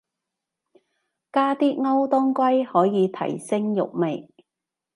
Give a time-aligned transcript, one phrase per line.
[1.31, 4.31] 加啲歐當歸可以提升肉味